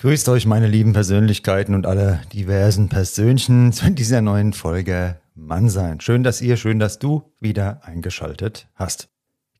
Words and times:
Grüßt 0.00 0.28
euch, 0.28 0.46
meine 0.46 0.68
lieben 0.68 0.92
Persönlichkeiten 0.92 1.74
und 1.74 1.84
alle 1.84 2.20
diversen 2.32 2.88
Persönchen 2.88 3.72
zu 3.72 3.90
dieser 3.90 4.22
neuen 4.22 4.52
Folge 4.52 5.16
Mannsein. 5.34 6.00
Schön, 6.00 6.22
dass 6.22 6.40
ihr, 6.40 6.56
schön, 6.56 6.78
dass 6.78 7.00
du 7.00 7.24
wieder 7.40 7.80
eingeschaltet 7.82 8.68
hast. 8.76 9.08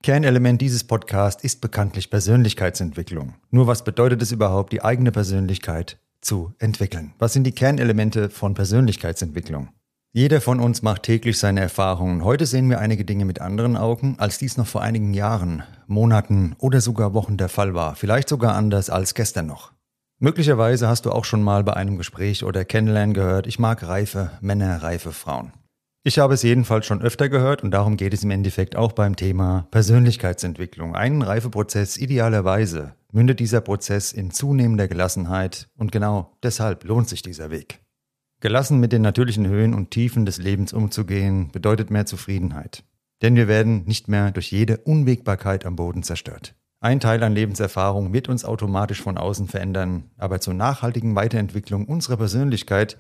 Kernelement 0.00 0.60
dieses 0.60 0.84
Podcasts 0.84 1.42
ist 1.42 1.60
bekanntlich 1.60 2.08
Persönlichkeitsentwicklung. 2.08 3.34
Nur 3.50 3.66
was 3.66 3.82
bedeutet 3.82 4.22
es 4.22 4.30
überhaupt, 4.30 4.72
die 4.72 4.84
eigene 4.84 5.10
Persönlichkeit 5.10 5.98
zu 6.20 6.52
entwickeln? 6.60 7.14
Was 7.18 7.32
sind 7.32 7.42
die 7.42 7.50
Kernelemente 7.52 8.30
von 8.30 8.55
Persönlichkeitsentwicklung? 8.55 9.70
Jeder 10.12 10.41
von 10.41 10.60
uns 10.60 10.82
macht 10.82 11.02
täglich 11.02 11.36
seine 11.36 11.62
Erfahrungen. 11.62 12.22
Heute 12.22 12.46
sehen 12.46 12.70
wir 12.70 12.78
einige 12.78 13.05
Dinge 13.05 13.24
mit 13.24 13.41
anderen 13.41 13.77
Augen, 13.77 14.14
als 14.18 14.38
dies 14.38 14.56
noch 14.56 14.68
vor 14.68 14.82
einigen 14.82 15.14
Jahren, 15.14 15.64
Monaten 15.88 16.55
oder 16.58 16.80
sogar 16.80 17.12
Wochen 17.12 17.38
der 17.38 17.48
Fall 17.48 17.74
war. 17.74 17.96
Vielleicht 17.96 18.28
sogar 18.28 18.55
anders 18.55 18.88
als 18.88 19.14
gestern 19.14 19.48
noch. 19.48 19.72
Möglicherweise 20.20 20.88
hast 20.88 21.06
du 21.06 21.12
auch 21.12 21.24
schon 21.24 21.45
mal 21.45 21.62
bei 21.62 21.74
einem 21.74 21.96
Gespräch 21.96 22.42
oder 22.42 22.64
Kennenlernen 22.64 23.14
gehört, 23.14 23.46
ich 23.46 23.60
mag 23.60 23.86
reife 23.86 24.32
Männer, 24.41 24.82
reife 24.82 25.12
Frauen. 25.12 25.52
Ich 26.02 26.18
habe 26.18 26.34
es 26.34 26.42
jedenfalls 26.42 26.86
schon 26.86 27.02
öfter 27.02 27.28
gehört 27.28 27.62
und 27.62 27.70
darum 27.70 27.97
geht 27.97 28.14
es 28.14 28.24
im 28.24 28.33
Endeffekt 28.33 28.74
auch 28.74 28.91
beim 28.91 29.14
Thema 29.14 29.69
Persönlichkeitsentwicklung. 29.70 30.96
Einen 30.96 31.22
Reifeprozess 31.22 31.96
idealerweise 31.96 32.94
mündet 33.12 33.39
dieser 33.39 33.61
Prozess 33.61 34.12
in 34.12 34.33
zunehmender 34.33 34.89
Gelassenheit 34.89 35.69
und 35.77 35.92
genau 35.92 36.36
deshalb 36.42 36.83
lohnt 36.83 37.08
sich 37.08 37.22
dieser 37.22 37.50
Weg. 37.52 37.80
Gelassen 38.41 38.80
mit 38.80 38.92
den 38.92 39.02
natürlichen 39.02 39.46
Höhen 39.46 39.72
und 39.72 39.92
Tiefen 39.92 40.27
des 40.27 40.39
Lebens 40.39 40.72
umzugehen, 40.72 41.52
bedeutet 41.52 41.91
mehr 41.91 42.06
Zufriedenheit. 42.06 42.83
Denn 43.22 43.36
wir 43.36 43.46
werden 43.46 43.84
nicht 43.84 44.08
mehr 44.08 44.33
durch 44.33 44.50
jede 44.50 44.78
Unwägbarkeit 44.78 45.64
am 45.64 45.77
Boden 45.77 46.02
zerstört. 46.02 46.56
Ein 46.80 47.00
Teil 47.00 47.20
an 47.24 47.34
Lebenserfahrung 47.34 48.12
wird 48.12 48.28
uns 48.28 48.44
automatisch 48.44 49.02
von 49.02 49.18
außen 49.18 49.48
verändern, 49.48 50.10
aber 50.16 50.40
zur 50.40 50.54
nachhaltigen 50.54 51.16
Weiterentwicklung 51.16 51.86
unserer 51.86 52.18
Persönlichkeit, 52.18 52.98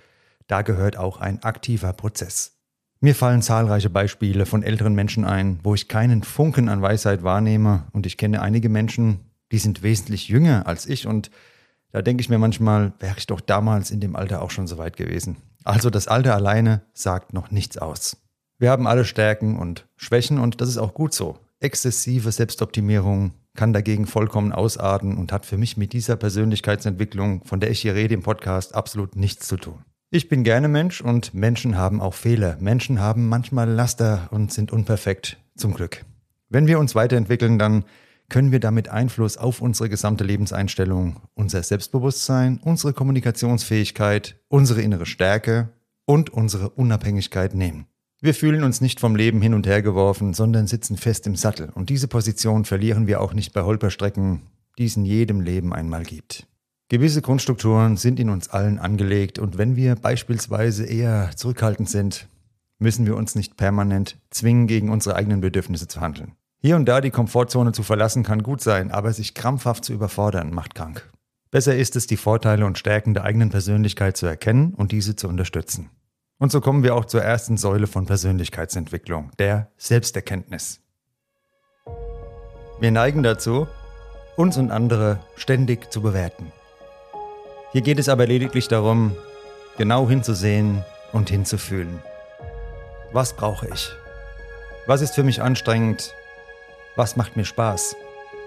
da 0.48 0.62
gehört 0.62 0.96
auch 0.96 1.20
ein 1.20 1.44
aktiver 1.44 1.92
Prozess. 1.92 2.58
Mir 3.00 3.14
fallen 3.14 3.40
zahlreiche 3.40 3.90
Beispiele 3.90 4.46
von 4.46 4.64
älteren 4.64 4.96
Menschen 4.96 5.24
ein, 5.24 5.60
wo 5.62 5.76
ich 5.76 5.86
keinen 5.86 6.24
Funken 6.24 6.68
an 6.68 6.82
Weisheit 6.82 7.22
wahrnehme 7.22 7.84
und 7.92 8.06
ich 8.06 8.16
kenne 8.16 8.42
einige 8.42 8.68
Menschen, 8.68 9.20
die 9.52 9.58
sind 9.58 9.84
wesentlich 9.84 10.26
jünger 10.26 10.66
als 10.66 10.86
ich 10.86 11.06
und 11.06 11.30
da 11.92 12.02
denke 12.02 12.20
ich 12.20 12.28
mir 12.28 12.38
manchmal, 12.38 12.92
wäre 12.98 13.14
ich 13.16 13.28
doch 13.28 13.40
damals 13.40 13.92
in 13.92 14.00
dem 14.00 14.16
Alter 14.16 14.42
auch 14.42 14.50
schon 14.50 14.66
so 14.66 14.78
weit 14.78 14.96
gewesen. 14.96 15.36
Also 15.62 15.88
das 15.88 16.08
Alter 16.08 16.34
alleine 16.34 16.82
sagt 16.94 17.32
noch 17.32 17.52
nichts 17.52 17.78
aus. 17.78 18.16
Wir 18.58 18.72
haben 18.72 18.88
alle 18.88 19.04
Stärken 19.04 19.56
und 19.56 19.86
Schwächen 19.96 20.38
und 20.38 20.60
das 20.60 20.68
ist 20.68 20.78
auch 20.78 20.94
gut 20.94 21.14
so. 21.14 21.38
Exzessive 21.60 22.32
Selbstoptimierung 22.32 23.32
kann 23.58 23.72
dagegen 23.72 24.06
vollkommen 24.06 24.52
ausarten 24.52 25.18
und 25.18 25.32
hat 25.32 25.44
für 25.44 25.58
mich 25.58 25.76
mit 25.76 25.92
dieser 25.92 26.14
Persönlichkeitsentwicklung, 26.14 27.42
von 27.44 27.58
der 27.58 27.72
ich 27.72 27.80
hier 27.80 27.96
rede 27.96 28.14
im 28.14 28.22
Podcast, 28.22 28.72
absolut 28.76 29.16
nichts 29.16 29.48
zu 29.48 29.56
tun. 29.56 29.84
Ich 30.10 30.28
bin 30.28 30.44
gerne 30.44 30.68
Mensch 30.68 31.00
und 31.00 31.34
Menschen 31.34 31.76
haben 31.76 32.00
auch 32.00 32.14
Fehler. 32.14 32.56
Menschen 32.60 33.00
haben 33.00 33.28
manchmal 33.28 33.68
Laster 33.68 34.28
und 34.30 34.52
sind 34.52 34.70
unperfekt, 34.70 35.38
zum 35.56 35.74
Glück. 35.74 36.04
Wenn 36.48 36.68
wir 36.68 36.78
uns 36.78 36.94
weiterentwickeln, 36.94 37.58
dann 37.58 37.84
können 38.28 38.52
wir 38.52 38.60
damit 38.60 38.90
Einfluss 38.90 39.36
auf 39.36 39.60
unsere 39.60 39.88
gesamte 39.88 40.22
Lebenseinstellung, 40.22 41.20
unser 41.34 41.64
Selbstbewusstsein, 41.64 42.60
unsere 42.62 42.92
Kommunikationsfähigkeit, 42.92 44.36
unsere 44.46 44.82
innere 44.82 45.04
Stärke 45.04 45.70
und 46.04 46.30
unsere 46.30 46.70
Unabhängigkeit 46.70 47.56
nehmen. 47.56 47.86
Wir 48.20 48.34
fühlen 48.34 48.64
uns 48.64 48.80
nicht 48.80 48.98
vom 48.98 49.14
Leben 49.14 49.40
hin 49.40 49.54
und 49.54 49.66
her 49.66 49.80
geworfen, 49.80 50.34
sondern 50.34 50.66
sitzen 50.66 50.96
fest 50.96 51.26
im 51.28 51.36
Sattel. 51.36 51.70
Und 51.72 51.88
diese 51.88 52.08
Position 52.08 52.64
verlieren 52.64 53.06
wir 53.06 53.20
auch 53.20 53.32
nicht 53.32 53.52
bei 53.52 53.62
Holperstrecken, 53.62 54.42
die 54.76 54.86
es 54.86 54.96
in 54.96 55.04
jedem 55.04 55.40
Leben 55.40 55.72
einmal 55.72 56.02
gibt. 56.02 56.46
Gewisse 56.88 57.22
Grundstrukturen 57.22 57.96
sind 57.96 58.18
in 58.18 58.30
uns 58.30 58.48
allen 58.48 58.78
angelegt 58.78 59.38
und 59.38 59.56
wenn 59.56 59.76
wir 59.76 59.94
beispielsweise 59.94 60.84
eher 60.84 61.30
zurückhaltend 61.36 61.88
sind, 61.90 62.26
müssen 62.80 63.06
wir 63.06 63.14
uns 63.14 63.36
nicht 63.36 63.56
permanent 63.56 64.16
zwingen, 64.30 64.66
gegen 64.66 64.90
unsere 64.90 65.14
eigenen 65.14 65.40
Bedürfnisse 65.40 65.86
zu 65.86 66.00
handeln. 66.00 66.32
Hier 66.60 66.74
und 66.74 66.86
da 66.86 67.00
die 67.00 67.10
Komfortzone 67.10 67.70
zu 67.70 67.84
verlassen 67.84 68.24
kann 68.24 68.42
gut 68.42 68.62
sein, 68.62 68.90
aber 68.90 69.12
sich 69.12 69.34
krampfhaft 69.34 69.84
zu 69.84 69.92
überfordern 69.92 70.52
macht 70.52 70.74
krank. 70.74 71.08
Besser 71.52 71.76
ist 71.76 71.94
es, 71.94 72.08
die 72.08 72.16
Vorteile 72.16 72.66
und 72.66 72.78
Stärken 72.78 73.14
der 73.14 73.24
eigenen 73.24 73.50
Persönlichkeit 73.50 74.16
zu 74.16 74.26
erkennen 74.26 74.74
und 74.74 74.90
diese 74.90 75.14
zu 75.14 75.28
unterstützen. 75.28 75.90
Und 76.40 76.52
so 76.52 76.60
kommen 76.60 76.84
wir 76.84 76.94
auch 76.94 77.04
zur 77.04 77.22
ersten 77.22 77.56
Säule 77.56 77.88
von 77.88 78.06
Persönlichkeitsentwicklung, 78.06 79.32
der 79.40 79.72
Selbsterkenntnis. 79.76 80.80
Wir 82.78 82.92
neigen 82.92 83.24
dazu, 83.24 83.66
uns 84.36 84.56
und 84.56 84.70
andere 84.70 85.18
ständig 85.34 85.90
zu 85.90 86.00
bewerten. 86.00 86.52
Hier 87.72 87.82
geht 87.82 87.98
es 87.98 88.08
aber 88.08 88.24
lediglich 88.24 88.68
darum, 88.68 89.16
genau 89.78 90.08
hinzusehen 90.08 90.84
und 91.12 91.28
hinzufühlen. 91.28 91.98
Was 93.12 93.32
brauche 93.32 93.66
ich? 93.74 93.90
Was 94.86 95.00
ist 95.00 95.16
für 95.16 95.24
mich 95.24 95.42
anstrengend? 95.42 96.14
Was 96.94 97.16
macht 97.16 97.36
mir 97.36 97.44
Spaß? 97.44 97.96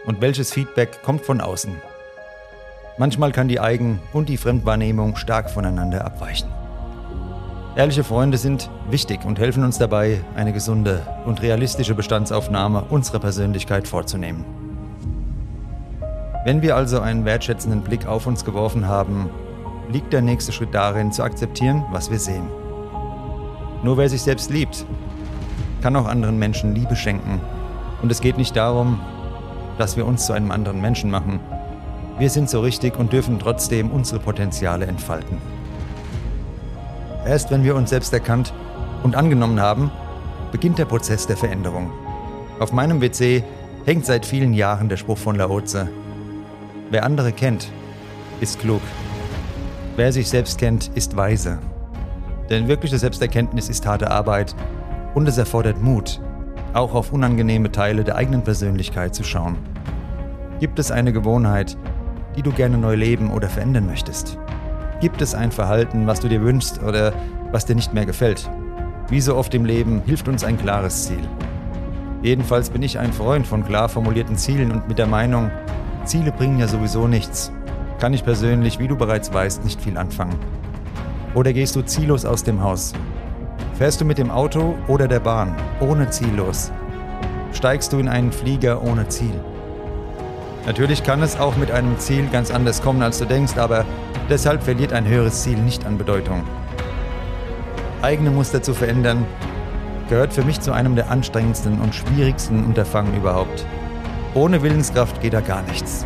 Und 0.06 0.22
welches 0.22 0.54
Feedback 0.54 1.04
kommt 1.04 1.26
von 1.26 1.42
außen? 1.42 1.76
Manchmal 2.98 3.34
kann 3.34 3.50
die 3.50 3.60
Eigen- 3.60 4.00
und 4.14 4.30
die 4.30 4.38
Fremdwahrnehmung 4.38 5.18
stark 5.18 5.50
voneinander 5.50 6.06
abweichen. 6.06 6.61
Ehrliche 7.74 8.04
Freunde 8.04 8.38
sind 8.38 8.70
wichtig 8.90 9.24
und 9.24 9.40
helfen 9.40 9.64
uns 9.64 9.78
dabei, 9.78 10.20
eine 10.36 10.52
gesunde 10.52 11.08
und 11.26 11.42
realistische 11.42 11.96
Bestandsaufnahme 11.96 12.84
unserer 12.90 13.20
Persönlichkeit 13.20 13.88
vorzunehmen. 13.88 14.44
Wenn 16.44 16.62
wir 16.62 16.76
also 16.76 17.00
einen 17.00 17.24
wertschätzenden 17.24 17.82
Blick 17.82 18.06
auf 18.08 18.28
uns 18.28 18.44
geworfen 18.44 18.90
haben, 18.90 19.30
liegt 19.90 20.12
der 20.12 20.22
nächste 20.22 20.52
Schritt 20.52 20.74
darin, 20.74 21.14
zu 21.14 21.24
akzeptieren, 21.24 21.86
was 21.92 22.12
wir 22.12 22.20
sehen. 22.20 22.50
Nur 23.84 23.98
wer 23.98 24.10
sich 24.10 24.22
selbst 24.22 24.52
liebt, 24.52 24.86
kann 25.82 25.96
auch 25.96 26.08
anderen 26.08 26.38
Menschen 26.38 26.76
Liebe 26.76 26.98
schenken. 26.98 27.40
Und 28.02 28.12
es 28.12 28.20
geht 28.20 28.38
nicht 28.38 28.56
darum, 28.58 29.00
dass 29.78 29.96
wir 29.96 30.06
uns 30.06 30.26
zu 30.26 30.34
einem 30.34 30.52
anderen 30.52 30.82
Menschen 30.82 31.10
machen. 31.10 31.40
Wir 32.20 32.30
sind 32.30 32.50
so 32.50 32.60
richtig 32.60 33.00
und 33.00 33.14
dürfen 33.14 33.40
trotzdem 33.40 33.92
unsere 33.92 34.20
Potenziale 34.20 34.88
entfalten. 34.88 35.61
Erst 37.26 37.52
wenn 37.52 37.64
wir 37.64 37.76
uns 37.76 37.92
selbst 37.92 38.14
erkannt 38.14 38.54
und 39.04 39.16
angenommen 39.16 39.60
haben, 39.60 39.92
beginnt 40.52 40.80
der 40.80 40.86
Prozess 40.86 41.28
der 41.28 41.38
Veränderung. 41.38 41.92
Auf 42.60 42.74
meinem 42.74 43.02
WC 43.02 43.44
hängt 43.86 44.06
seit 44.06 44.26
vielen 44.26 44.54
Jahren 44.54 44.90
der 44.90 44.98
Spruch 44.98 45.18
von 45.18 45.36
Laoze. 45.36 45.88
Wer 46.90 47.06
andere 47.06 47.32
kennt, 47.32 47.72
ist 48.42 48.60
klug. 48.60 48.82
Wer 49.96 50.12
sich 50.12 50.30
selbst 50.30 50.58
kennt, 50.58 50.92
ist 50.96 51.16
weise. 51.16 51.60
Denn 52.50 52.68
wirkliche 52.68 52.98
Selbsterkenntnis 52.98 53.70
ist 53.70 53.86
harte 53.86 54.10
Arbeit 54.10 54.56
und 55.14 55.28
es 55.28 55.38
erfordert 55.38 55.82
Mut, 55.82 56.20
auch 56.74 56.94
auf 56.94 57.14
unangenehme 57.14 57.72
Teile 57.72 58.04
der 58.04 58.16
eigenen 58.16 58.44
Persönlichkeit 58.44 59.14
zu 59.16 59.24
schauen. 59.24 59.58
Gibt 60.60 60.80
es 60.80 60.92
eine 60.92 61.14
Gewohnheit, 61.14 61.78
die 62.36 62.42
du 62.42 62.52
gerne 62.52 62.78
neu 62.78 62.96
leben 62.96 63.32
oder 63.32 63.48
verändern 63.48 63.86
möchtest? 63.86 64.38
Gibt 65.02 65.20
es 65.24 65.34
ein 65.34 65.52
Verhalten, 65.52 66.06
was 66.06 66.20
du 66.20 66.28
dir 66.28 66.44
wünschst 66.44 66.84
oder 66.84 67.12
was 67.52 67.66
dir 67.66 67.74
nicht 67.74 67.92
mehr 67.92 68.06
gefällt? 68.06 68.48
Wie 69.10 69.20
so 69.20 69.36
oft 69.36 69.52
im 69.56 69.66
Leben 69.66 70.04
hilft 70.06 70.28
uns 70.28 70.44
ein 70.44 70.60
klares 70.60 71.08
Ziel. 71.08 71.28
Jedenfalls 72.22 72.70
bin 72.70 72.84
ich 72.84 73.00
ein 73.00 73.12
Freund 73.12 73.48
von 73.48 73.66
klar 73.66 73.90
formulierten 73.90 74.38
Zielen 74.38 74.72
und 74.72 74.88
mit 74.88 75.00
der 75.00 75.08
Meinung, 75.08 75.50
Ziele 76.06 76.32
bringen 76.32 76.60
ja 76.60 76.68
sowieso 76.68 77.08
nichts. 77.08 77.52
Kann 78.00 78.14
ich 78.14 78.24
persönlich, 78.24 78.78
wie 78.78 78.88
du 78.88 78.96
bereits 78.96 79.34
weißt, 79.34 79.64
nicht 79.64 79.82
viel 79.82 79.98
anfangen. 79.98 80.38
Oder 81.34 81.52
gehst 81.52 81.76
du 81.76 81.82
ziellos 81.82 82.24
aus 82.24 82.44
dem 82.44 82.62
Haus? 82.62 82.94
Fährst 83.74 84.02
du 84.02 84.06
mit 84.06 84.20
dem 84.20 84.30
Auto 84.30 84.76
oder 84.88 85.08
der 85.08 85.20
Bahn, 85.20 85.56
ohne 85.80 86.12
Ziel 86.12 86.36
los? 86.36 86.72
Steigst 87.54 87.92
du 87.92 87.98
in 87.98 88.08
einen 88.08 88.32
Flieger 88.32 88.84
ohne 88.84 89.08
Ziel? 89.08 89.34
Natürlich 90.66 91.04
kann 91.04 91.24
es 91.24 91.40
auch 91.40 91.56
mit 91.58 91.72
einem 91.72 91.98
Ziel 91.98 92.28
ganz 92.32 92.52
anders 92.52 92.82
kommen, 92.82 93.02
als 93.02 93.18
du 93.18 93.26
denkst, 93.26 93.58
aber 93.58 93.84
deshalb 94.30 94.62
verliert 94.62 94.94
ein 94.94 95.08
höheres 95.08 95.42
Ziel 95.42 95.58
nicht 95.58 95.86
an 95.86 95.98
Bedeutung. 95.98 96.44
Eigene 98.04 98.30
Muster 98.30 98.62
zu 98.62 98.74
verändern, 98.74 99.26
gehört 100.08 100.34
für 100.34 100.44
mich 100.44 100.60
zu 100.60 100.72
einem 100.72 100.96
der 100.96 101.10
anstrengendsten 101.10 101.80
und 101.80 101.96
schwierigsten 101.96 102.64
Unterfangen 102.64 103.16
überhaupt. 103.16 103.66
Ohne 104.34 104.62
Willenskraft 104.62 105.22
geht 105.22 105.34
da 105.34 105.42
gar 105.42 105.64
nichts. 105.64 106.06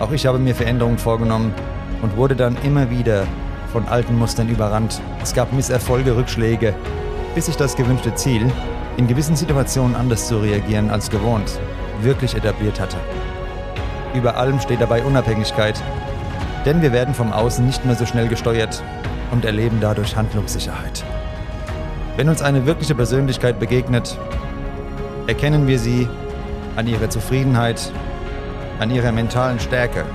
Auch 0.00 0.10
ich 0.10 0.26
habe 0.26 0.38
mir 0.38 0.54
Veränderungen 0.54 0.98
vorgenommen 0.98 1.54
und 2.02 2.16
wurde 2.16 2.34
dann 2.34 2.56
immer 2.64 2.90
wieder 2.90 3.24
von 3.72 3.86
alten 3.88 4.18
Mustern 4.18 4.48
überrannt. 4.48 5.00
Es 5.22 5.32
gab 5.32 5.52
Misserfolge, 5.52 6.16
Rückschläge, 6.16 6.74
bis 7.34 7.46
sich 7.46 7.56
das 7.56 7.76
gewünschte 7.76 8.14
Ziel, 8.14 8.50
in 8.96 9.06
gewissen 9.06 9.36
Situationen 9.36 9.94
anders 9.94 10.26
zu 10.26 10.38
reagieren 10.38 10.90
als 10.90 11.08
gewohnt, 11.08 11.60
wirklich 12.02 12.34
etabliert 12.34 12.80
hatte. 12.80 12.96
Über 14.16 14.38
allem 14.38 14.60
steht 14.60 14.80
dabei 14.80 15.04
Unabhängigkeit, 15.04 15.78
denn 16.64 16.80
wir 16.80 16.90
werden 16.90 17.12
vom 17.12 17.34
Außen 17.34 17.66
nicht 17.66 17.84
mehr 17.84 17.96
so 17.96 18.06
schnell 18.06 18.28
gesteuert 18.28 18.82
und 19.30 19.44
erleben 19.44 19.76
dadurch 19.78 20.16
Handlungssicherheit. 20.16 21.04
Wenn 22.16 22.30
uns 22.30 22.40
eine 22.40 22.64
wirkliche 22.64 22.94
Persönlichkeit 22.94 23.60
begegnet, 23.60 24.18
erkennen 25.26 25.66
wir 25.66 25.78
sie 25.78 26.08
an 26.76 26.86
ihrer 26.86 27.10
Zufriedenheit, 27.10 27.92
an 28.78 28.90
ihrer 28.90 29.12
mentalen 29.12 29.60
Stärke 29.60 30.06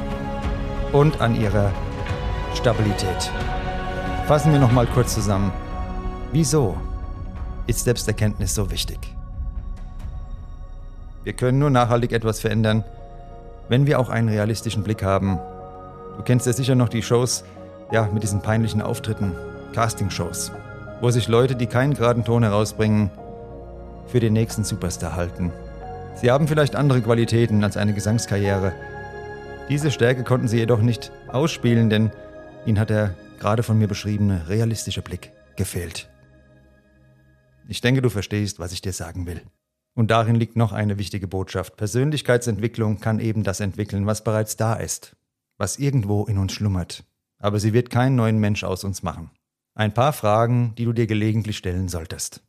und 0.94 1.21
an 1.21 1.39
ihrer 1.39 1.71
Stabilität. 2.56 3.31
Fassen 4.25 4.51
wir 4.51 4.59
noch 4.59 4.71
mal 4.71 4.88
kurz 4.88 5.13
zusammen. 5.13 5.51
Wieso 6.31 6.75
ist 7.68 7.83
Selbsterkenntnis 7.83 8.56
so 8.56 8.71
wichtig? 8.71 8.97
Wir 11.24 11.33
können 11.33 11.59
nur 11.59 11.69
nachhaltig 11.69 12.13
etwas 12.13 12.39
verändern, 12.39 12.83
wenn 13.71 13.88
wir 13.88 14.01
auch 14.01 14.09
einen 14.09 14.27
realistischen 14.27 14.83
Blick 14.83 15.01
haben. 15.01 15.39
Du 16.18 16.23
kennst 16.23 16.45
ja 16.45 16.51
sicher 16.51 16.75
noch 16.75 16.89
die 16.89 17.01
Shows, 17.01 17.45
ja, 17.89 18.09
mit 18.13 18.21
diesen 18.21 18.41
peinlichen 18.41 18.81
Auftritten, 18.81 19.31
Castingshows, 19.71 20.51
wo 21.00 21.09
sich 21.09 21.29
Leute, 21.29 21.56
die 21.56 21.68
keinen 21.68 21.94
geraden 21.94 22.25
Ton 22.25 22.44
herausbringen, 22.44 23.09
für 24.07 24.19
den 24.19 24.33
nächsten 24.33 24.65
Superstar 24.65 25.15
halten. 25.15 25.53
Sie 26.15 26.29
haben 26.29 26.50
vielleicht 26.50 26.75
andere 26.75 27.01
Qualitäten 27.01 27.63
als 27.63 27.77
eine 27.77 27.94
Gesangskarriere. 27.94 28.73
Diese 29.69 29.89
Stärke 29.89 30.25
konnten 30.25 30.50
sie 30.50 30.57
jedoch 30.57 30.81
nicht 30.81 31.13
ausspielen, 31.29 31.89
denn 31.89 32.12
ihnen 32.65 32.77
hat 32.77 32.89
der 32.89 33.15
gerade 33.39 33.63
von 33.63 33.77
mir 33.77 33.88
beschriebene 33.88 34.50
realistische 34.50 35.01
Blick 35.01 35.31
gefehlt. 35.56 36.09
Ich 37.69 37.79
denke, 37.79 38.01
du 38.01 38.09
verstehst, 38.09 38.59
was 38.59 38.73
ich 38.73 38.81
dir 38.81 38.91
sagen 38.91 39.25
will. 39.27 39.39
Und 39.94 40.12
darin 40.12 40.36
liegt 40.36 40.56
noch 40.56 40.72
eine 40.72 40.98
wichtige 40.98 41.28
Botschaft. 41.28 41.76
Persönlichkeitsentwicklung 41.76 43.00
kann 43.00 43.20
eben 43.20 43.44
das 43.44 43.60
entwickeln, 43.60 44.06
was 44.06 44.24
bereits 44.24 44.56
da 44.56 44.74
ist, 44.74 45.16
was 45.58 45.80
irgendwo 45.80 46.26
in 46.26 46.38
uns 46.38 46.54
schlummert. 46.54 47.04
Aber 47.40 47.60
sie 47.60 47.74
wird 47.74 47.90
keinen 47.90 48.16
neuen 48.16 48.40
Mensch 48.40 48.64
aus 48.64 48.84
uns 48.84 49.04
machen. 49.04 49.32
Ein 49.74 49.94
paar 49.94 50.14
Fragen, 50.14 50.74
die 50.78 50.86
du 50.86 50.94
dir 50.94 51.08
gelegentlich 51.08 51.58
stellen 51.58 51.90
solltest. 51.90 52.42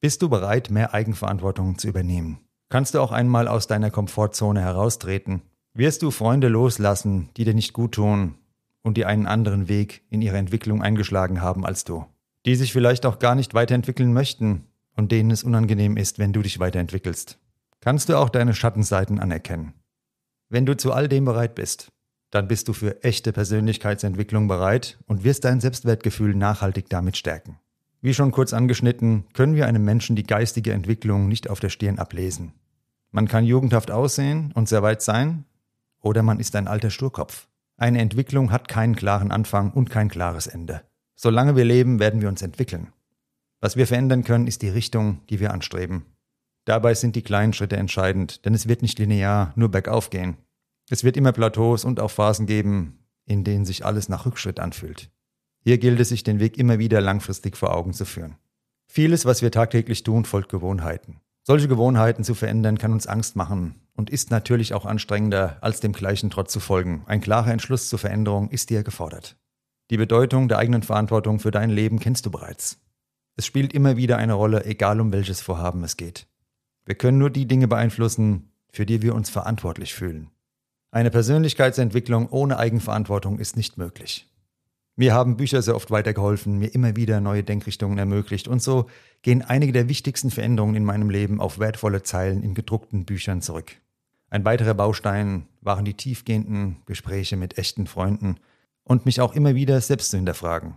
Bist 0.00 0.22
du 0.22 0.28
bereit, 0.28 0.70
mehr 0.70 0.94
Eigenverantwortung 0.94 1.78
zu 1.78 1.88
übernehmen? 1.88 2.38
Kannst 2.70 2.94
du 2.94 3.00
auch 3.00 3.12
einmal 3.12 3.48
aus 3.48 3.66
deiner 3.66 3.90
Komfortzone 3.90 4.60
heraustreten? 4.60 5.42
Wirst 5.74 6.02
du 6.02 6.10
Freunde 6.10 6.48
loslassen, 6.48 7.28
die 7.36 7.44
dir 7.44 7.54
nicht 7.54 7.72
gut 7.72 7.92
tun 7.92 8.36
und 8.82 8.96
die 8.96 9.04
einen 9.04 9.26
anderen 9.26 9.68
Weg 9.68 10.02
in 10.08 10.22
ihrer 10.22 10.38
Entwicklung 10.38 10.82
eingeschlagen 10.82 11.42
haben 11.42 11.66
als 11.66 11.84
du? 11.84 12.06
Die 12.46 12.54
sich 12.54 12.72
vielleicht 12.72 13.04
auch 13.04 13.18
gar 13.18 13.34
nicht 13.34 13.52
weiterentwickeln 13.52 14.12
möchten 14.12 14.64
und 15.00 15.10
denen 15.10 15.30
es 15.30 15.42
unangenehm 15.42 15.96
ist, 15.96 16.18
wenn 16.18 16.34
du 16.34 16.42
dich 16.42 16.60
weiterentwickelst? 16.60 17.38
Kannst 17.80 18.10
du 18.10 18.18
auch 18.18 18.28
deine 18.28 18.54
Schattenseiten 18.54 19.18
anerkennen? 19.18 19.72
Wenn 20.50 20.66
du 20.66 20.76
zu 20.76 20.92
all 20.92 21.08
dem 21.08 21.24
bereit 21.24 21.54
bist, 21.54 21.90
dann 22.30 22.48
bist 22.48 22.68
du 22.68 22.74
für 22.74 23.02
echte 23.02 23.32
Persönlichkeitsentwicklung 23.32 24.46
bereit 24.46 24.98
und 25.06 25.24
wirst 25.24 25.46
dein 25.46 25.60
Selbstwertgefühl 25.60 26.34
nachhaltig 26.34 26.90
damit 26.90 27.16
stärken. 27.16 27.58
Wie 28.02 28.12
schon 28.12 28.30
kurz 28.30 28.52
angeschnitten, 28.52 29.24
können 29.32 29.54
wir 29.54 29.66
einem 29.66 29.84
Menschen 29.84 30.16
die 30.16 30.22
geistige 30.22 30.72
Entwicklung 30.72 31.28
nicht 31.28 31.48
auf 31.48 31.60
der 31.60 31.70
Stirn 31.70 31.98
ablesen. 31.98 32.52
Man 33.10 33.26
kann 33.26 33.44
jugendhaft 33.46 33.90
aussehen 33.90 34.52
und 34.52 34.68
sehr 34.68 34.82
weit 34.82 35.00
sein, 35.00 35.46
oder 36.02 36.22
man 36.22 36.40
ist 36.40 36.54
ein 36.56 36.68
alter 36.68 36.90
Sturkopf. 36.90 37.48
Eine 37.78 38.00
Entwicklung 38.00 38.52
hat 38.52 38.68
keinen 38.68 38.96
klaren 38.96 39.30
Anfang 39.30 39.70
und 39.70 39.88
kein 39.88 40.10
klares 40.10 40.46
Ende. 40.46 40.82
Solange 41.16 41.56
wir 41.56 41.64
leben, 41.64 42.00
werden 42.00 42.20
wir 42.20 42.28
uns 42.28 42.42
entwickeln. 42.42 42.92
Was 43.60 43.76
wir 43.76 43.86
verändern 43.86 44.24
können, 44.24 44.46
ist 44.46 44.62
die 44.62 44.68
Richtung, 44.68 45.20
die 45.28 45.38
wir 45.38 45.52
anstreben. 45.52 46.06
Dabei 46.64 46.94
sind 46.94 47.16
die 47.16 47.22
kleinen 47.22 47.52
Schritte 47.52 47.76
entscheidend, 47.76 48.44
denn 48.44 48.54
es 48.54 48.68
wird 48.68 48.82
nicht 48.82 48.98
linear 48.98 49.52
nur 49.56 49.70
bergauf 49.70 50.10
gehen. 50.10 50.36
Es 50.88 51.04
wird 51.04 51.16
immer 51.16 51.32
Plateaus 51.32 51.84
und 51.84 52.00
auch 52.00 52.10
Phasen 52.10 52.46
geben, 52.46 52.98
in 53.26 53.44
denen 53.44 53.64
sich 53.64 53.84
alles 53.84 54.08
nach 54.08 54.26
Rückschritt 54.26 54.60
anfühlt. 54.60 55.10
Hier 55.62 55.78
gilt 55.78 56.00
es 56.00 56.08
sich 56.08 56.24
den 56.24 56.40
Weg 56.40 56.58
immer 56.58 56.78
wieder 56.78 57.00
langfristig 57.00 57.56
vor 57.56 57.74
Augen 57.74 57.92
zu 57.92 58.04
führen. 58.04 58.36
Vieles, 58.86 59.24
was 59.24 59.42
wir 59.42 59.52
tagtäglich 59.52 60.02
tun, 60.02 60.24
folgt 60.24 60.48
Gewohnheiten. 60.48 61.20
Solche 61.42 61.68
Gewohnheiten 61.68 62.24
zu 62.24 62.34
verändern 62.34 62.78
kann 62.78 62.92
uns 62.92 63.06
Angst 63.06 63.36
machen 63.36 63.76
und 63.94 64.10
ist 64.10 64.30
natürlich 64.30 64.74
auch 64.74 64.84
anstrengender, 64.84 65.58
als 65.60 65.80
dem 65.80 65.92
gleichen 65.92 66.30
Trotz 66.30 66.52
zu 66.52 66.60
folgen. 66.60 67.04
Ein 67.06 67.20
klarer 67.20 67.52
Entschluss 67.52 67.88
zur 67.88 67.98
Veränderung 67.98 68.50
ist 68.50 68.70
dir 68.70 68.82
gefordert. 68.82 69.36
Die 69.90 69.96
Bedeutung 69.96 70.48
der 70.48 70.58
eigenen 70.58 70.82
Verantwortung 70.82 71.40
für 71.40 71.50
dein 71.50 71.70
Leben 71.70 71.98
kennst 71.98 72.26
du 72.26 72.30
bereits. 72.30 72.78
Es 73.40 73.46
spielt 73.46 73.72
immer 73.72 73.96
wieder 73.96 74.18
eine 74.18 74.34
Rolle, 74.34 74.66
egal 74.66 75.00
um 75.00 75.12
welches 75.14 75.40
Vorhaben 75.40 75.82
es 75.82 75.96
geht. 75.96 76.26
Wir 76.84 76.94
können 76.94 77.16
nur 77.16 77.30
die 77.30 77.46
Dinge 77.46 77.68
beeinflussen, 77.68 78.52
für 78.70 78.84
die 78.84 79.00
wir 79.00 79.14
uns 79.14 79.30
verantwortlich 79.30 79.94
fühlen. 79.94 80.28
Eine 80.90 81.10
Persönlichkeitsentwicklung 81.10 82.28
ohne 82.28 82.58
Eigenverantwortung 82.58 83.38
ist 83.38 83.56
nicht 83.56 83.78
möglich. 83.78 84.30
Mir 84.94 85.14
haben 85.14 85.38
Bücher 85.38 85.62
sehr 85.62 85.74
oft 85.74 85.90
weitergeholfen, 85.90 86.58
mir 86.58 86.74
immer 86.74 86.96
wieder 86.96 87.22
neue 87.22 87.42
Denkrichtungen 87.42 87.96
ermöglicht 87.96 88.46
und 88.46 88.62
so 88.62 88.90
gehen 89.22 89.40
einige 89.40 89.72
der 89.72 89.88
wichtigsten 89.88 90.30
Veränderungen 90.30 90.76
in 90.76 90.84
meinem 90.84 91.08
Leben 91.08 91.40
auf 91.40 91.58
wertvolle 91.58 92.02
Zeilen 92.02 92.42
in 92.42 92.52
gedruckten 92.52 93.06
Büchern 93.06 93.40
zurück. 93.40 93.72
Ein 94.28 94.44
weiterer 94.44 94.74
Baustein 94.74 95.46
waren 95.62 95.86
die 95.86 95.94
tiefgehenden 95.94 96.82
Gespräche 96.84 97.38
mit 97.38 97.56
echten 97.56 97.86
Freunden 97.86 98.36
und 98.84 99.06
mich 99.06 99.22
auch 99.22 99.34
immer 99.34 99.54
wieder 99.54 99.80
selbst 99.80 100.10
zu 100.10 100.18
hinterfragen. 100.18 100.76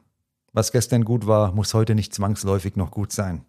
Was 0.54 0.72
gestern 0.72 1.04
gut 1.04 1.26
war, 1.26 1.52
muss 1.52 1.74
heute 1.74 1.96
nicht 1.96 2.14
zwangsläufig 2.14 2.76
noch 2.76 2.92
gut 2.92 3.12
sein. 3.12 3.44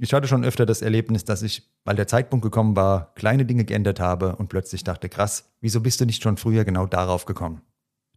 Ich 0.00 0.14
hatte 0.14 0.28
schon 0.28 0.44
öfter 0.44 0.64
das 0.64 0.80
Erlebnis, 0.80 1.24
dass 1.24 1.42
ich, 1.42 1.68
weil 1.84 1.96
der 1.96 2.06
Zeitpunkt 2.06 2.42
gekommen 2.42 2.74
war, 2.74 3.12
kleine 3.14 3.44
Dinge 3.44 3.64
geändert 3.64 4.00
habe 4.00 4.36
und 4.36 4.48
plötzlich 4.48 4.82
dachte, 4.82 5.08
krass, 5.08 5.50
wieso 5.60 5.80
bist 5.80 6.00
du 6.00 6.06
nicht 6.06 6.22
schon 6.22 6.36
früher 6.36 6.64
genau 6.64 6.86
darauf 6.86 7.26
gekommen? 7.26 7.60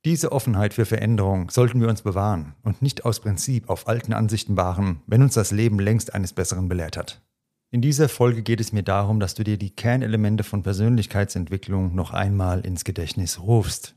Diese 0.06 0.32
Offenheit 0.32 0.74
für 0.74 0.86
Veränderung 0.86 1.50
sollten 1.50 1.82
wir 1.82 1.90
uns 1.90 2.04
bewahren 2.04 2.56
und 2.64 2.82
nicht 2.82 3.04
aus 3.04 3.20
Prinzip 3.20 3.70
auf 3.70 3.88
alten 3.88 4.14
Ansichten 4.14 4.58
wahren, 4.58 5.02
wenn 5.08 5.22
uns 5.22 5.34
das 5.34 5.52
Leben 5.52 5.80
längst 5.80 6.14
eines 6.14 6.34
Besseren 6.34 6.70
belehrt 6.70 6.98
hat. 6.98 7.22
In 7.70 7.82
dieser 7.82 8.10
Folge 8.10 8.44
geht 8.44 8.60
es 8.60 8.74
mir 8.74 8.84
darum, 8.84 9.20
dass 9.20 9.34
du 9.36 9.44
dir 9.44 9.58
die 9.58 9.70
Kernelemente 9.70 10.44
von 10.44 10.64
Persönlichkeitsentwicklung 10.64 11.96
noch 11.96 12.12
einmal 12.12 12.62
ins 12.62 12.84
Gedächtnis 12.84 13.40
rufst. 13.40 13.96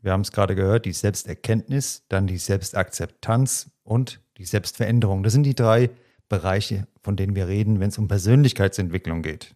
Wir 0.00 0.12
haben 0.12 0.20
es 0.20 0.32
gerade 0.32 0.54
gehört, 0.54 0.84
die 0.84 0.92
Selbsterkenntnis, 0.92 2.04
dann 2.08 2.26
die 2.26 2.38
Selbstakzeptanz 2.38 3.70
und 3.82 4.20
die 4.36 4.44
Selbstveränderung. 4.44 5.22
Das 5.22 5.32
sind 5.32 5.42
die 5.42 5.54
drei 5.54 5.90
Bereiche, 6.28 6.86
von 7.02 7.16
denen 7.16 7.34
wir 7.34 7.48
reden, 7.48 7.80
wenn 7.80 7.88
es 7.88 7.98
um 7.98 8.06
Persönlichkeitsentwicklung 8.06 9.22
geht. 9.22 9.54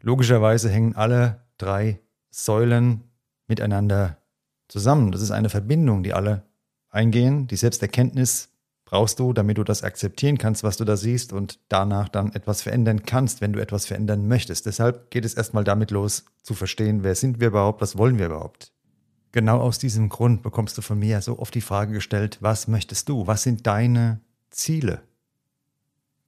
Logischerweise 0.00 0.68
hängen 0.68 0.96
alle 0.96 1.44
drei 1.56 2.00
Säulen 2.30 3.04
miteinander 3.46 4.18
zusammen. 4.68 5.12
Das 5.12 5.22
ist 5.22 5.30
eine 5.30 5.50
Verbindung, 5.50 6.02
die 6.02 6.12
alle 6.12 6.42
eingehen. 6.90 7.46
Die 7.46 7.56
Selbsterkenntnis 7.56 8.50
brauchst 8.84 9.18
du, 9.18 9.32
damit 9.32 9.58
du 9.58 9.64
das 9.64 9.82
akzeptieren 9.82 10.38
kannst, 10.38 10.62
was 10.62 10.76
du 10.76 10.84
da 10.84 10.96
siehst 10.96 11.32
und 11.32 11.58
danach 11.68 12.08
dann 12.08 12.32
etwas 12.32 12.62
verändern 12.62 13.04
kannst, 13.04 13.40
wenn 13.40 13.52
du 13.52 13.60
etwas 13.60 13.86
verändern 13.86 14.28
möchtest. 14.28 14.66
Deshalb 14.66 15.10
geht 15.10 15.24
es 15.24 15.34
erstmal 15.34 15.64
damit 15.64 15.90
los, 15.90 16.24
zu 16.42 16.54
verstehen, 16.54 17.02
wer 17.02 17.14
sind 17.14 17.40
wir 17.40 17.48
überhaupt, 17.48 17.80
was 17.80 17.96
wollen 17.96 18.18
wir 18.18 18.26
überhaupt. 18.26 18.73
Genau 19.34 19.58
aus 19.58 19.80
diesem 19.80 20.10
Grund 20.10 20.44
bekommst 20.44 20.78
du 20.78 20.82
von 20.82 20.96
mir 20.96 21.20
so 21.20 21.40
oft 21.40 21.52
die 21.56 21.60
Frage 21.60 21.92
gestellt, 21.92 22.38
was 22.40 22.68
möchtest 22.68 23.08
du? 23.08 23.26
Was 23.26 23.42
sind 23.42 23.66
deine 23.66 24.20
Ziele? 24.50 25.02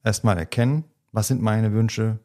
Erstmal 0.03 0.37
erkennen, 0.39 0.83
was 1.13 1.29
sind 1.29 1.41
meine 1.41 1.73
Wünsche, 1.73 2.19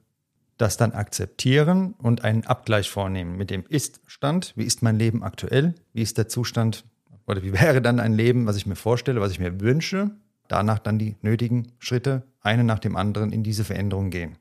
das 0.58 0.78
dann 0.78 0.94
akzeptieren 0.94 1.94
und 2.00 2.24
einen 2.24 2.48
Abgleich 2.48 2.90
vornehmen 2.90 3.38
mit 3.38 3.52
dem 3.52 3.64
Ist-Stand. 3.70 4.54
Wie 4.56 4.64
ist 4.64 4.82
mein 4.82 4.98
Leben 4.98 5.22
aktuell? 5.22 5.76
Wie 5.94 6.02
ist 6.02 6.18
der 6.18 6.28
Zustand 6.28 6.84
oder 7.28 7.44
wie 7.44 7.54
wäre 7.62 7.84
dann 7.84 8.00
ein 8.00 8.14
Leben, 8.14 8.48
was 8.48 8.56
ich 8.56 8.66
mir 8.66 8.76
vorstelle, 8.76 9.22
was 9.22 9.32
ich 9.32 9.40
mir 9.40 9.62
wünsche? 9.62 10.10
Danach 10.48 10.80
dann 10.80 10.98
die 10.98 11.16
nötigen 11.22 11.74
Schritte, 11.78 12.24
eine 12.42 12.64
nach 12.64 12.80
dem 12.80 12.96
anderen 12.96 13.32
in 13.32 13.44
diese 13.44 13.66
Veränderung 13.66 14.10
gehen. 14.10 14.38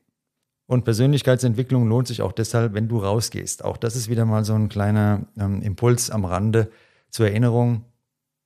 Und 0.71 0.85
Persönlichkeitsentwicklung 0.85 1.85
lohnt 1.89 2.07
sich 2.07 2.21
auch 2.21 2.31
deshalb, 2.31 2.73
wenn 2.73 2.87
du 2.87 2.99
rausgehst. 2.99 3.65
Auch 3.65 3.75
das 3.75 3.97
ist 3.97 4.07
wieder 4.07 4.23
mal 4.23 4.45
so 4.45 4.53
ein 4.53 4.69
kleiner 4.69 5.25
ähm, 5.37 5.61
Impuls 5.61 6.09
am 6.09 6.23
Rande 6.23 6.71
zur 7.09 7.27
Erinnerung, 7.27 7.83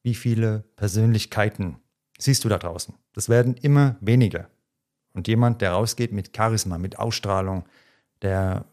wie 0.01 0.15
viele 0.15 0.63
Persönlichkeiten 0.75 1.75
siehst 2.17 2.43
du 2.43 2.49
da 2.49 2.57
draußen. 2.57 2.95
Das 3.13 3.29
werden 3.29 3.53
immer 3.53 3.95
weniger. 4.01 4.49
Und 5.13 5.27
jemand, 5.27 5.61
der 5.61 5.73
rausgeht 5.73 6.13
mit 6.13 6.35
Charisma, 6.35 6.79
mit 6.79 6.97
Ausstrahlung, 6.97 7.65
der 8.23 8.65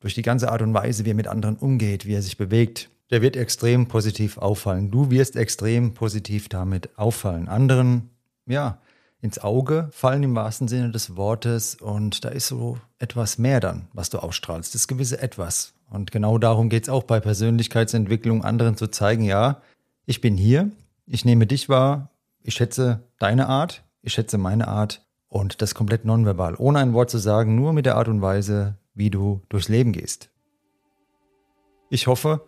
durch 0.00 0.12
die 0.12 0.20
ganze 0.20 0.52
Art 0.52 0.60
und 0.60 0.74
Weise, 0.74 1.06
wie 1.06 1.12
er 1.12 1.14
mit 1.14 1.28
anderen 1.28 1.56
umgeht, 1.56 2.04
wie 2.04 2.12
er 2.12 2.20
sich 2.20 2.36
bewegt, 2.36 2.90
der 3.10 3.22
wird 3.22 3.36
extrem 3.36 3.88
positiv 3.88 4.36
auffallen. 4.36 4.90
Du 4.90 5.10
wirst 5.10 5.36
extrem 5.36 5.94
positiv 5.94 6.50
damit 6.50 6.90
auffallen. 6.98 7.48
Anderen, 7.48 8.10
ja, 8.44 8.82
ins 9.22 9.38
Auge 9.38 9.88
fallen 9.92 10.24
im 10.24 10.34
wahrsten 10.34 10.68
Sinne 10.68 10.90
des 10.90 11.16
Wortes 11.16 11.76
und 11.76 12.24
da 12.24 12.28
ist 12.28 12.48
so 12.48 12.76
etwas 12.98 13.38
mehr 13.38 13.60
dann, 13.60 13.86
was 13.92 14.10
du 14.10 14.18
ausstrahlst, 14.18 14.74
das 14.74 14.88
gewisse 14.88 15.22
Etwas. 15.22 15.72
Und 15.88 16.10
genau 16.10 16.38
darum 16.38 16.68
geht 16.68 16.82
es 16.82 16.88
auch 16.88 17.04
bei 17.04 17.20
Persönlichkeitsentwicklung, 17.20 18.44
anderen 18.44 18.76
zu 18.76 18.88
zeigen, 18.88 19.22
ja, 19.24 19.62
ich 20.04 20.20
bin 20.20 20.36
hier, 20.36 20.70
Ich 21.06 21.24
nehme 21.24 21.46
dich 21.46 21.68
wahr, 21.68 22.10
ich 22.42 22.54
schätze 22.54 23.02
deine 23.18 23.48
Art, 23.48 23.84
ich 24.02 24.12
schätze 24.12 24.38
meine 24.38 24.68
Art 24.68 25.04
und 25.28 25.62
das 25.62 25.74
komplett 25.74 26.04
nonverbal, 26.04 26.54
ohne 26.58 26.78
ein 26.78 26.92
Wort 26.92 27.10
zu 27.10 27.18
sagen, 27.18 27.54
nur 27.54 27.72
mit 27.72 27.86
der 27.86 27.96
Art 27.96 28.08
und 28.08 28.22
Weise, 28.22 28.76
wie 28.94 29.10
du 29.10 29.40
durchs 29.48 29.68
Leben 29.68 29.92
gehst. 29.92 30.30
Ich 31.90 32.06
hoffe, 32.06 32.40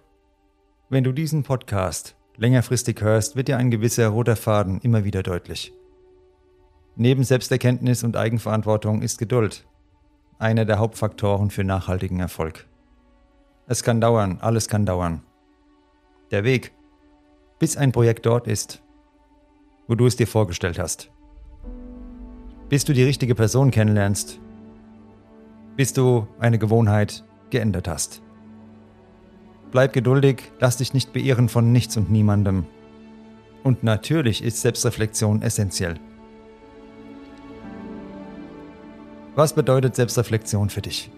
wenn 0.88 1.04
du 1.04 1.12
diesen 1.12 1.42
Podcast 1.42 2.16
längerfristig 2.36 3.00
hörst, 3.00 3.36
wird 3.36 3.48
dir 3.48 3.58
ein 3.58 3.70
gewisser 3.70 4.08
roter 4.08 4.36
Faden 4.36 4.80
immer 4.80 5.04
wieder 5.04 5.22
deutlich. 5.22 5.72
Neben 6.96 7.24
Selbsterkenntnis 7.24 8.04
und 8.04 8.16
Eigenverantwortung 8.16 9.02
ist 9.02 9.18
Geduld 9.18 9.66
einer 10.38 10.64
der 10.64 10.78
Hauptfaktoren 10.78 11.50
für 11.50 11.64
nachhaltigen 11.64 12.20
Erfolg. 12.20 12.66
Es 13.66 13.82
kann 13.82 14.00
dauern, 14.00 14.38
alles 14.40 14.68
kann 14.68 14.84
dauern. 14.84 15.22
Der 16.30 16.44
Weg, 16.44 16.72
bis 17.58 17.76
ein 17.76 17.92
Projekt 17.92 18.26
dort 18.26 18.46
ist, 18.46 18.82
wo 19.88 19.94
du 19.94 20.06
es 20.06 20.16
dir 20.16 20.26
vorgestellt 20.26 20.78
hast. 20.78 21.10
Bis 22.68 22.84
du 22.84 22.92
die 22.92 23.04
richtige 23.04 23.34
Person 23.34 23.70
kennenlernst. 23.70 24.38
Bis 25.76 25.92
du 25.92 26.26
eine 26.38 26.58
Gewohnheit 26.58 27.24
geändert 27.50 27.88
hast. 27.88 28.22
Bleib 29.70 29.92
geduldig, 29.92 30.52
lass 30.60 30.76
dich 30.76 30.94
nicht 30.94 31.12
beirren 31.12 31.48
von 31.48 31.72
nichts 31.72 31.96
und 31.96 32.10
niemandem. 32.10 32.66
Und 33.62 33.82
natürlich 33.82 34.42
ist 34.42 34.60
Selbstreflexion 34.60 35.42
essentiell. 35.42 35.98
Was 39.36 39.52
bedeutet 39.52 39.96
Selbstreflexion 39.96 40.70
für 40.70 40.80
dich? 40.80 41.10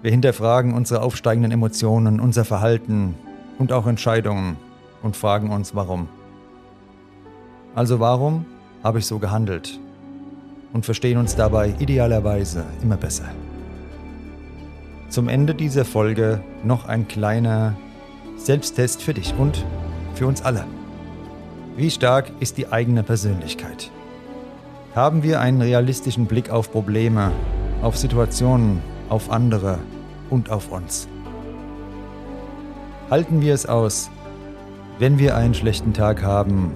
Wir 0.00 0.10
hinterfragen 0.10 0.72
unsere 0.72 1.02
aufsteigenden 1.02 1.52
Emotionen, 1.52 2.20
unser 2.20 2.46
Verhalten 2.46 3.14
und 3.58 3.70
auch 3.70 3.86
Entscheidungen 3.86 4.56
und 5.02 5.14
fragen 5.14 5.50
uns 5.50 5.74
warum. 5.74 6.08
Also 7.74 8.00
warum 8.00 8.46
habe 8.82 8.98
ich 8.98 9.06
so 9.06 9.18
gehandelt? 9.18 9.78
Und 10.72 10.86
verstehen 10.86 11.18
uns 11.18 11.36
dabei 11.36 11.74
idealerweise 11.78 12.64
immer 12.82 12.96
besser. 12.96 13.26
Zum 15.10 15.28
Ende 15.28 15.54
dieser 15.54 15.84
Folge 15.84 16.40
noch 16.64 16.86
ein 16.86 17.08
kleiner 17.08 17.76
Selbsttest 18.36 19.02
für 19.02 19.12
dich 19.12 19.34
und 19.38 19.64
für 20.14 20.26
uns 20.26 20.40
alle. 20.40 20.64
Wie 21.76 21.90
stark 21.90 22.32
ist 22.40 22.56
die 22.56 22.72
eigene 22.72 23.02
Persönlichkeit? 23.02 23.90
Haben 24.96 25.22
wir 25.22 25.42
einen 25.42 25.60
realistischen 25.60 26.24
Blick 26.24 26.48
auf 26.48 26.72
Probleme, 26.72 27.30
auf 27.82 27.98
Situationen, 27.98 28.80
auf 29.10 29.30
andere 29.30 29.78
und 30.30 30.50
auf 30.50 30.72
uns? 30.72 31.06
Halten 33.10 33.42
wir 33.42 33.52
es 33.52 33.66
aus, 33.66 34.10
wenn 34.98 35.18
wir 35.18 35.36
einen 35.36 35.52
schlechten 35.52 35.92
Tag 35.92 36.22
haben 36.22 36.72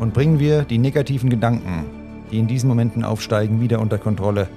und 0.00 0.12
bringen 0.12 0.40
wir 0.40 0.62
die 0.62 0.78
negativen 0.78 1.30
Gedanken, 1.30 1.84
die 2.32 2.40
in 2.40 2.48
diesen 2.48 2.66
Momenten 2.66 3.04
aufsteigen, 3.04 3.60
wieder 3.60 3.78
unter 3.78 3.98
Kontrolle, 3.98 4.48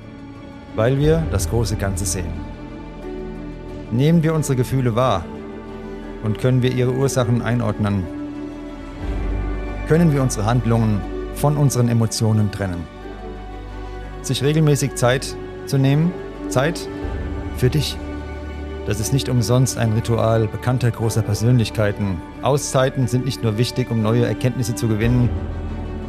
weil 0.76 0.98
wir 0.98 1.22
das 1.30 1.52
große 1.52 1.76
Ganze 1.76 2.06
sehen. 2.06 2.34
Nehmen 3.92 4.24
wir 4.24 4.34
unsere 4.34 4.56
Gefühle 4.56 4.96
wahr 4.96 5.24
und 6.24 6.40
können 6.40 6.64
wir 6.64 6.74
ihre 6.74 6.94
Ursachen 6.94 7.44
einordnen. 7.44 8.04
Können 9.88 10.12
wir 10.12 10.24
unsere 10.24 10.48
Handlungen 10.48 11.13
von 11.36 11.58
unseren 11.58 11.90
Emotionen 11.90 12.52
trennen. 12.52 12.88
Sich 14.22 14.44
regelmäßig 14.44 14.96
Zeit 14.96 15.36
zu 15.66 15.78
nehmen, 15.78 16.12
Zeit 16.50 16.88
für 17.58 17.70
dich. 17.70 17.98
Das 18.86 19.00
ist 19.00 19.14
nicht 19.14 19.30
umsonst 19.30 19.78
ein 19.78 19.94
Ritual 19.94 20.48
bekannter 20.48 20.92
großer 20.92 21.22
Persönlichkeiten. 21.22 22.22
Auszeiten 22.42 23.08
sind 23.08 23.26
nicht 23.26 23.42
nur 23.42 23.58
wichtig, 23.58 23.90
um 23.90 24.02
neue 24.02 24.26
Erkenntnisse 24.26 24.76
zu 24.76 24.88
gewinnen, 24.88 25.30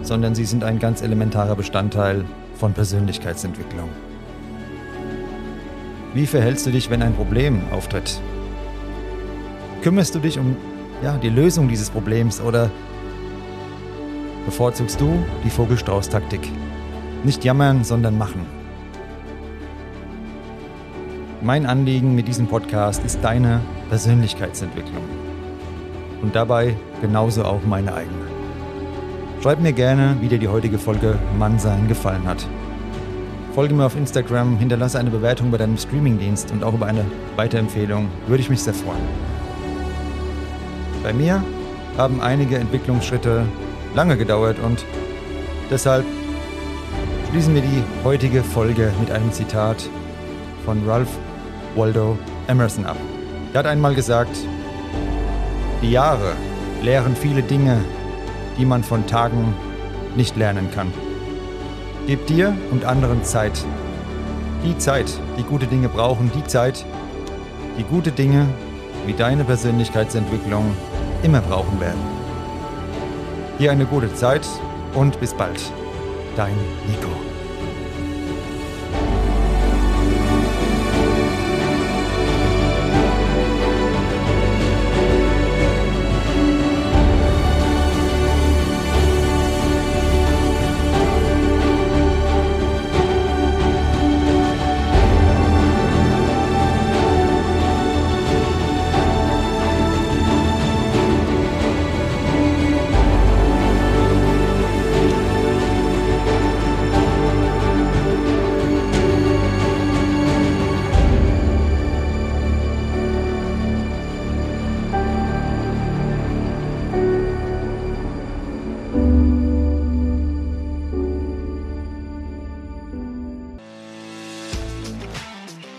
sondern 0.03 0.35
sie 0.35 0.45
sind 0.45 0.65
ein 0.65 0.79
ganz 0.79 1.01
elementarer 1.01 1.55
Bestandteil 1.55 2.25
von 2.57 2.73
Persönlichkeitsentwicklung. 2.73 3.89
Wie 6.15 6.27
verhältst 6.27 6.67
du 6.67 6.71
dich, 6.71 6.91
wenn 6.91 7.03
ein 7.03 7.15
Problem 7.15 7.63
auftritt? 7.73 8.21
Kümmerst 9.83 10.15
du 10.15 10.21
dich 10.21 10.39
um 10.39 10.57
ja, 11.03 11.17
die 11.19 11.29
Lösung 11.29 11.69
dieses 11.69 11.91
Problems 11.91 12.41
oder 12.41 12.71
bevorzugst 14.45 15.01
du 15.01 15.25
die 15.45 15.51
Vogelstrauß-Taktik? 15.51 16.41
Nicht 17.25 17.45
jammern, 17.45 17.85
sondern 17.85 18.19
machen. 18.19 18.47
Mein 21.41 21.67
Anliegen 21.67 22.15
mit 22.15 22.29
diesem 22.29 22.47
Podcast 22.47 23.05
ist 23.05 23.19
deine 23.23 23.61
Persönlichkeitsentwicklung. 23.89 25.03
Und 26.23 26.35
dabei 26.35 26.75
genauso 27.01 27.45
auch 27.45 27.63
meine 27.67 27.95
eigene. 27.95 28.25
Schreib 29.43 29.61
mir 29.61 29.73
gerne, 29.73 30.17
wie 30.21 30.29
dir 30.29 30.39
die 30.39 30.49
heutige 30.49 30.79
Folge 30.79 31.19
Mannsein 31.39 31.87
gefallen 31.87 32.27
hat. 32.27 32.47
Folge 33.55 33.75
mir 33.75 33.85
auf 33.85 33.95
Instagram, 33.95 34.57
hinterlasse 34.59 34.99
eine 34.99 35.11
Bewertung 35.11 35.51
bei 35.51 35.59
deinem 35.59 35.77
Streamingdienst 35.77 36.51
und 36.51 36.65
auch 36.65 36.75
über 36.75 36.87
eine 36.87 37.05
Weiterempfehlung. 37.37 38.09
Würde 38.27 38.43
ich 38.43 38.51
mich 38.51 38.63
sehr 38.63 38.75
freuen. 38.75 39.05
Bei 41.03 41.13
mir 41.13 41.45
haben 41.99 42.21
einige 42.23 42.57
Entwicklungsschritte 42.57 43.45
lange 43.95 44.17
gedauert 44.17 44.59
und 44.59 44.85
deshalb 45.71 46.05
schließen 47.31 47.55
wir 47.55 47.63
die 47.63 47.83
heutige 48.05 48.43
Folge 48.43 48.93
mit 49.01 49.11
einem 49.11 49.33
Zitat 49.33 49.89
von 50.65 50.89
Ralph 50.89 51.19
Waldo 51.77 52.19
Emerson 52.49 52.87
ab. 52.87 52.97
Er 53.53 53.61
hat 53.61 53.67
einmal 53.67 53.95
gesagt, 53.95 54.37
die 55.83 55.91
Jahre 55.91 56.33
lehren 56.83 57.17
viele 57.17 57.43
Dinge, 57.43 57.79
die 58.59 58.65
man 58.65 58.83
von 58.83 59.07
Tagen 59.07 59.55
nicht 60.17 60.37
lernen 60.37 60.71
kann. 60.73 60.93
Gib 62.07 62.27
dir 62.27 62.57
und 62.71 62.85
anderen 62.85 63.25
Zeit. 63.25 63.65
Die 64.65 64.77
Zeit, 64.79 65.07
die 65.39 65.43
gute 65.43 65.67
Dinge 65.67 65.89
brauchen, 65.89 66.31
die 66.35 66.45
Zeit, 66.45 66.85
die 67.79 67.85
gute 67.85 68.13
Dinge 68.13 68.47
wie 69.07 69.13
deine 69.13 69.45
Persönlichkeitsentwicklung 69.45 70.75
immer 71.23 71.41
brauchen 71.41 71.81
werden. 71.81 72.14
Dir 73.59 73.71
eine 73.71 73.87
gute 73.87 74.13
Zeit 74.15 74.47
und 74.95 75.21
bis 75.21 75.33
bald. 75.33 75.61
Dein 76.37 76.57
Nico. 76.89 77.09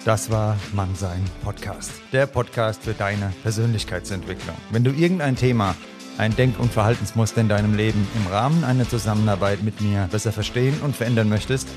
Das 0.06 0.30
war 0.30 0.56
Mannsein 0.72 1.26
Podcast. 1.44 1.92
Der 2.14 2.28
Podcast 2.28 2.84
für 2.84 2.94
deine 2.94 3.34
Persönlichkeitsentwicklung. 3.42 4.56
Wenn 4.70 4.84
du 4.84 4.92
irgendein 4.92 5.36
Thema, 5.36 5.76
ein 6.20 6.36
Denk- 6.36 6.60
und 6.60 6.72
Verhaltensmuster 6.72 7.42
in 7.42 7.50
deinem 7.50 7.74
Leben 7.74 8.08
im 8.16 8.32
Rahmen 8.32 8.64
einer 8.64 8.88
Zusammenarbeit 8.88 9.64
mit 9.64 9.82
mir 9.82 10.08
besser 10.12 10.32
verstehen 10.32 10.80
und 10.84 10.96
verändern 10.96 11.28
möchtest, 11.28 11.68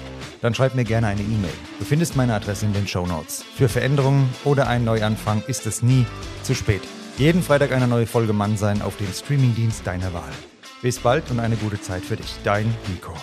dann 0.42 0.54
schreib 0.54 0.74
mir 0.74 0.84
gerne 0.84 1.06
eine 1.06 1.22
E-Mail. 1.22 1.54
Du 1.78 1.86
findest 1.86 2.16
meine 2.16 2.34
Adresse 2.34 2.66
in 2.66 2.74
den 2.74 2.86
Show 2.86 3.06
Notes. 3.06 3.46
Für 3.56 3.70
Veränderungen 3.70 4.28
oder 4.44 4.68
einen 4.68 4.84
Neuanfang 4.84 5.42
ist 5.46 5.66
es 5.66 5.82
nie 5.82 6.04
zu 6.42 6.54
spät. 6.54 6.82
Jeden 7.16 7.42
Freitag 7.42 7.72
eine 7.72 7.88
neue 7.88 8.06
Folge 8.06 8.34
Mannsein 8.34 8.82
auf 8.82 8.98
dem 8.98 9.10
Streamingdienst 9.10 9.86
deiner 9.86 10.12
Wahl. 10.12 10.32
Bis 10.82 10.98
bald 10.98 11.30
und 11.30 11.40
eine 11.40 11.56
gute 11.56 11.80
Zeit 11.80 12.04
für 12.04 12.16
dich. 12.16 12.34
Dein 12.44 12.66
Nico. 12.88 13.14